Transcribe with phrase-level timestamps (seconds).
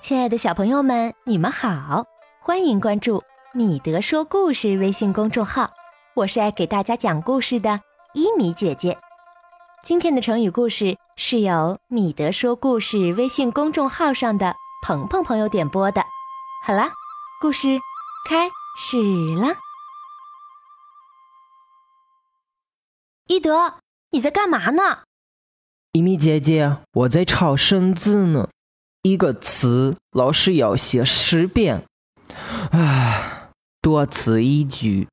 [0.00, 2.04] 亲爱的小朋友们，你们好，
[2.40, 5.72] 欢迎关注米德说故事微信公众号，
[6.14, 7.80] 我是爱给大家讲故事的
[8.12, 8.96] 伊米姐姐。
[9.82, 14.54] 今天的成语故事是由米德说故事微信公众号上的
[14.86, 16.04] 鹏鹏朋友点播的。
[16.64, 16.92] 好啦，
[17.40, 17.80] 故事
[18.28, 18.96] 开始
[19.40, 19.56] 啦！
[23.26, 23.78] 伊德，
[24.10, 25.02] 你在干嘛呢？
[25.92, 28.50] 伊米姐姐，我在抄生字呢。
[29.06, 31.84] 一个词老师要写十遍，
[32.72, 35.06] 啊，多此一举。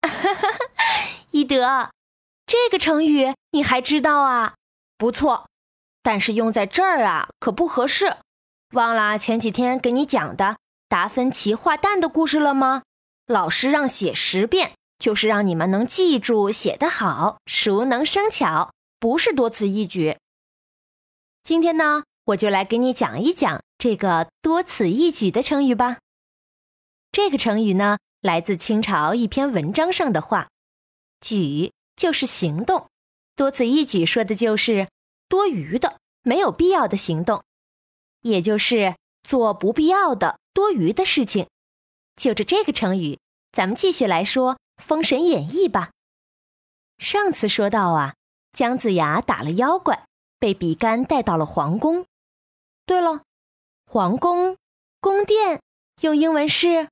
[1.32, 1.90] 伊德，
[2.46, 4.54] 这个成语你还知道啊？
[4.96, 5.48] 不错，
[6.02, 8.16] 但是用在这儿啊可不合适。
[8.70, 10.56] 忘了前几天给你讲的
[10.88, 12.84] 达芬奇画蛋的故事了吗？
[13.26, 20.16] 老师让写十遍，就是让你们能记住，写得好，熟能生巧，不是多此一举。
[21.44, 22.04] 今天呢？
[22.24, 25.98] 我就来给你讲一讲这个多此一举的成语吧。
[27.10, 30.48] 这个成语呢，来自清朝一篇文章上的话
[31.20, 32.88] ，“举”就是行动，
[33.34, 34.88] 多此一举说的就是
[35.28, 37.42] 多余的、没有必要的行动，
[38.20, 41.48] 也就是做不必要的、多余的事情。
[42.16, 43.18] 就着这个成语，
[43.50, 45.90] 咱们继续来说《封神演义》吧。
[46.98, 48.14] 上次说到啊，
[48.52, 50.06] 姜子牙打了妖怪，
[50.38, 52.06] 被比干带到了皇宫。
[52.84, 53.22] 对了，
[53.86, 54.56] 皇宫、
[55.00, 55.62] 宫殿
[56.00, 56.88] 用英文是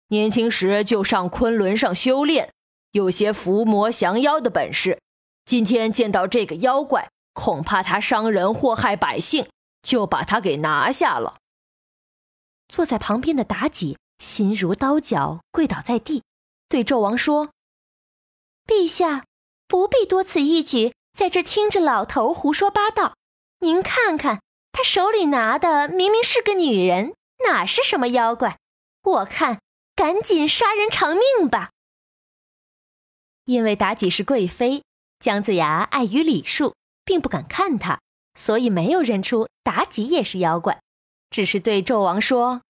[0.09, 2.53] 年轻时就上昆仑上修炼，
[2.91, 4.99] 有些伏魔降妖的本事。
[5.43, 9.47] 今天见到这个妖怪。”恐怕他伤人祸害百姓，
[9.83, 11.37] 就把他给拿下了。
[12.69, 16.23] 坐在旁边的妲己心如刀绞，跪倒在地，
[16.69, 17.51] 对纣王说
[18.65, 19.25] ：“陛下
[19.67, 23.15] 不必多此一举，在这听着老头胡说八道。
[23.59, 24.41] 您看看，
[24.71, 27.13] 他手里拿的明明是个女人，
[27.47, 28.57] 哪是什么妖怪？
[29.03, 29.59] 我看
[29.93, 31.71] 赶紧杀人偿命吧。”
[33.43, 34.83] 因为妲己是贵妃，
[35.19, 36.73] 姜子牙碍于礼数。
[37.05, 38.01] 并不敢看他，
[38.37, 40.81] 所以没有认出妲己也是妖怪，
[41.29, 42.61] 只是对纣王说：“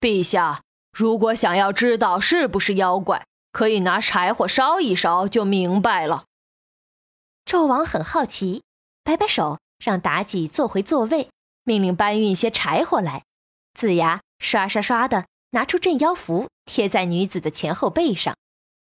[0.00, 0.62] 陛下，
[0.92, 6.24] 如果想要知道是不是妖怪，可以拿柴火烧一烧就明白了。”
[7.46, 8.62] 纣王很好奇，
[9.02, 11.30] 摆摆手让妲己坐回座位，
[11.64, 13.24] 命令搬运些柴火来。
[13.72, 18.36] 子牙刷刷刷的拿出镇妖符，贴在女子的前后背上，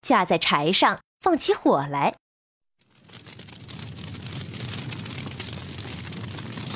[0.02, 2.16] 架在柴上，放起火来。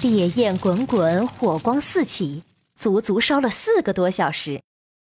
[0.02, 2.44] 烈焰滚滚，火光四起，
[2.76, 4.62] 足足烧了四个多小时。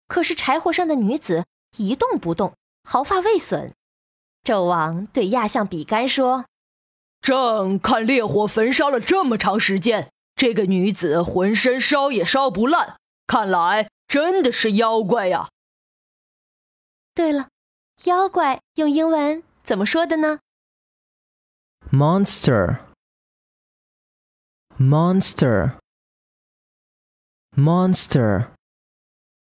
[0.08, 1.46] 可是柴火上的女子
[1.78, 2.54] 一动不动，
[2.84, 3.74] 毫发未损。
[4.44, 6.46] 纣王对亚相比干说
[7.22, 12.98] ：“朕看烈火焚烧了这么长时间，这个女子浑身烧也烧不烂，
[13.28, 15.50] 看来真的是妖怪呀。”
[17.14, 17.50] 对了，
[18.06, 20.40] 妖怪用英文怎么说的呢
[21.92, 22.87] ？Monster。
[24.79, 25.79] Monster,
[27.57, 28.51] monster。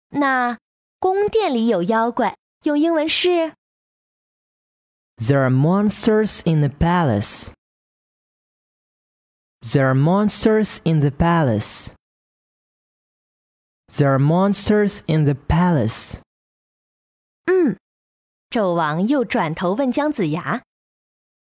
[0.10, 0.58] 那
[1.00, 3.54] 宫殿里有妖怪，用英文是？
[5.18, 7.54] There are monsters in the palace.
[9.62, 11.94] There are monsters in the palace.
[13.88, 16.20] There are monsters in the palace.
[17.46, 17.78] 嗯，
[18.50, 20.64] 纣王又转头问姜子牙：“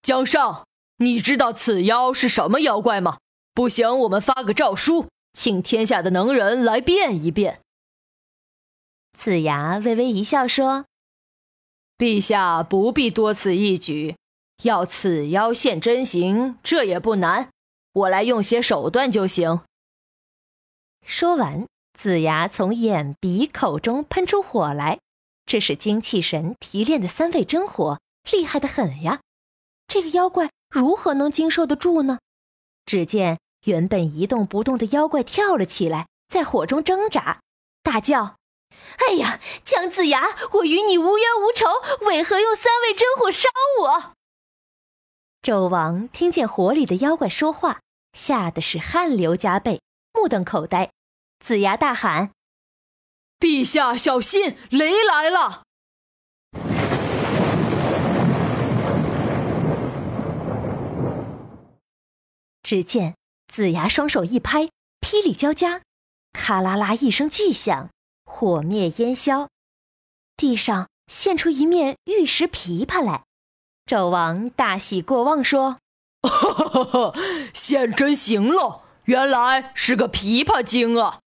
[0.02, 0.66] 姜尚，
[0.98, 3.20] 你知道此妖是什么妖怪吗？”
[3.57, 7.63] 不行，我们发个诏书，请天下的能人来辩一辩。
[9.19, 10.85] 子牙微微一笑说
[11.97, 14.17] ：“陛下不必多此一举，
[14.63, 17.49] 要此妖现真形，这也不难，
[17.95, 19.63] 我来用些手段就行。”
[21.03, 25.01] 说完，子牙从眼、鼻、口中喷出火来，
[25.47, 27.99] 这是精气神提炼的三味真火，
[28.31, 29.23] 厉害的很呀！
[29.89, 32.19] 这个妖怪如何能经受得住呢？
[32.85, 37.41] 只见原本一动不动的妖怪跳了起来，在火中挣扎，
[37.83, 38.37] 大叫。
[38.99, 41.67] 哎呀，姜子牙，我与你无冤无仇，
[42.07, 43.49] 为何用三味真火烧
[43.81, 44.13] 我？
[45.43, 47.81] 纣王听见火里的妖怪说话，
[48.13, 49.81] 吓得是汗流浃背，
[50.13, 50.93] 目瞪口呆。
[51.41, 52.31] 子牙大喊
[53.41, 55.65] ：“陛下小心，雷来了！”
[62.63, 63.17] 只见
[63.57, 64.65] 子牙双手一拍，
[65.01, 65.81] 霹雳交加，
[66.35, 67.89] 咔啦啦一声巨响。
[68.27, 69.49] 火灭烟消，
[70.37, 73.25] 地上现出一面玉石琵琶来。
[73.87, 75.79] 纣王大喜过望，说
[77.55, 81.21] ：“现真行了，原来是个琵琶精啊！”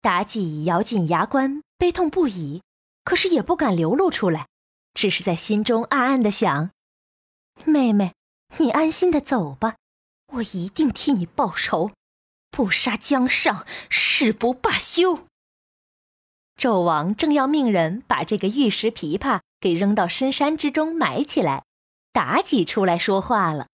[0.00, 2.62] 妲己咬紧牙关，悲痛不已，
[3.04, 4.46] 可是也不敢流露出来，
[4.94, 6.70] 只是在心中暗暗的想
[7.66, 8.14] ：“妹妹，
[8.56, 9.74] 你安心的走吧，
[10.34, 11.92] 我一定替你报仇，
[12.50, 15.26] 不杀姜尚，誓不罢休。”
[16.58, 21.64] 纣王正要命人把这个玉石琵琶给扔到深山之中埋起来，
[22.12, 23.68] 妲己出来说话了：“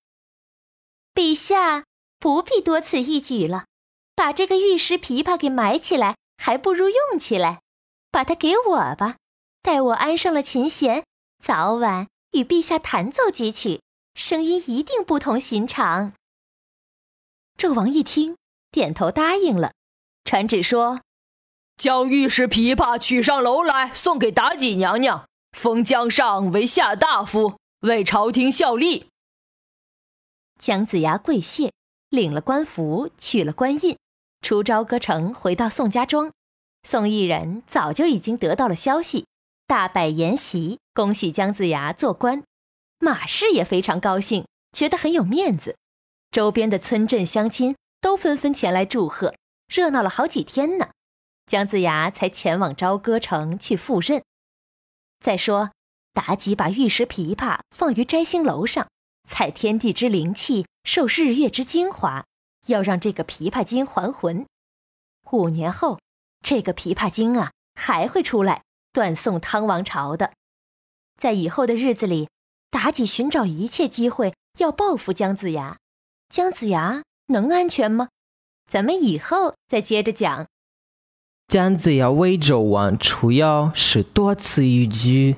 [1.14, 1.84] 陛下
[2.18, 3.66] 不必多此一举了，
[4.14, 7.60] 把这个玉石琵琶给埋起来，还不如用起来。
[8.10, 9.16] 把它给我吧，
[9.60, 11.04] 待我安上了琴弦，
[11.44, 13.82] 早晚与陛下弹奏几曲，
[14.14, 16.14] 声音一定不同寻常。”
[17.58, 18.36] 纣王一听，
[18.70, 19.72] 点头答应了，
[20.22, 21.00] 传旨说。
[21.76, 29.08] 将玉石琵琶取上楼来，送给妲己娘娘，封姜尚为下大夫，为朝廷效力。
[30.60, 31.72] 姜子牙跪谢，
[32.10, 33.98] 领了官服，取了官印，
[34.40, 36.30] 出朝歌城，回到宋家庄。
[36.84, 39.26] 宋义人早就已经得到了消息，
[39.66, 42.44] 大摆筵席，恭喜姜子牙做官。
[43.00, 45.76] 马氏也非常高兴，觉得很有面子。
[46.30, 49.34] 周边的村镇乡亲都纷纷前来祝贺，
[49.66, 50.90] 热闹了好几天呢。
[51.46, 54.22] 姜子牙才前往朝歌城去赴任。
[55.20, 55.70] 再说，
[56.14, 58.88] 妲己把玉石琵琶放于摘星楼上，
[59.26, 62.24] 采天地之灵气，受日月之精华，
[62.66, 64.46] 要让这个琵琶精还魂。
[65.30, 65.98] 五年后，
[66.42, 70.32] 这个琵琶精啊还会出来断送汤王朝的。
[71.16, 72.28] 在以后的日子里，
[72.70, 75.78] 妲己寻找一切机会要报复姜子牙。
[76.28, 78.08] 姜子牙能安全吗？
[78.70, 80.46] 咱们以后再接着讲。
[81.48, 85.36] 姜子牙为纣王除妖是多此一举，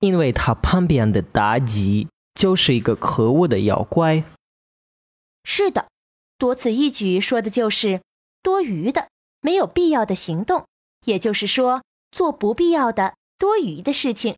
[0.00, 4.24] 因为他旁边的妲己就是一个可恶的妖怪。
[5.44, 5.86] 是的，
[6.36, 8.02] 多此一举说的就是
[8.42, 9.08] 多余的、
[9.40, 10.66] 没有必要的行动，
[11.06, 14.36] 也就是说做不必要的、多余的事情。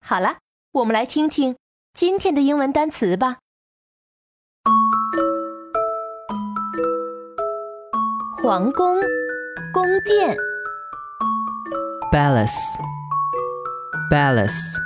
[0.00, 0.40] 好了，
[0.72, 1.56] 我们来听听
[1.94, 3.38] 今天的英文单词吧。
[8.41, 8.97] 皇宫。
[9.73, 10.35] 宫殿，
[12.11, 12.55] palace
[14.09, 14.79] palace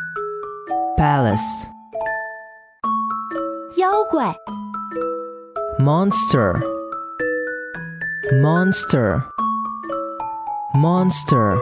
[0.98, 1.68] palace，
[3.78, 4.36] 妖怪，
[5.80, 6.60] monster
[8.42, 9.22] monster
[10.74, 11.58] monster，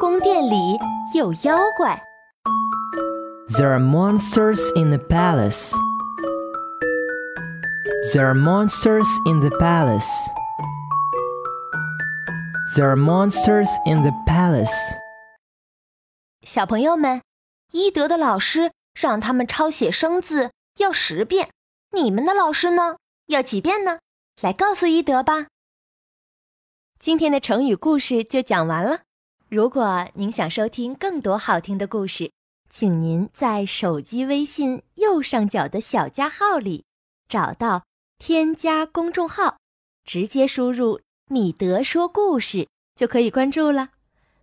[0.00, 0.78] 宫殿里
[1.14, 2.02] 有妖怪，
[3.48, 5.72] there are monsters in the palace
[8.11, 10.11] There are monsters in the palace。
[12.75, 14.73] There are monsters in the palace。
[16.45, 17.21] 小朋友们，
[17.71, 21.49] 伊德的老师让他们抄写生字要十遍，
[21.91, 22.97] 你们的老师呢？
[23.27, 23.99] 要几遍呢？
[24.41, 25.47] 来告诉伊德吧。
[26.99, 29.03] 今天的成语故事就讲完了。
[29.47, 32.33] 如果您想收听更多好听的故事，
[32.69, 36.83] 请您在手机微信右上角的小加号里
[37.29, 37.83] 找到
[38.25, 39.57] 添加公众号，
[40.05, 41.01] 直接输入。
[41.29, 43.89] 米德说故事就可以关注了，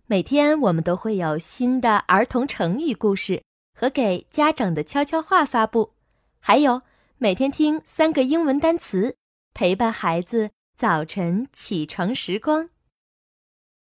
[0.05, 3.41] 每天我们都会有新的儿童成语故事
[3.73, 5.93] 和给家长的悄悄话发布，
[6.39, 6.83] 还有
[7.17, 9.15] 每天听三个英文单词，
[9.55, 12.69] 陪伴孩子早晨起床时光。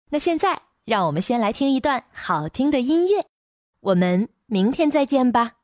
[0.10, 3.28] 那现在让我们先来听一段好听的音乐，
[3.82, 5.58] 我们明天再见吧。